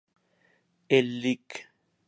[0.97, 1.47] El lic.